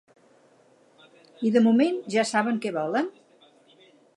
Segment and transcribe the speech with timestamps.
[1.47, 3.13] I de moment ja saben què volen?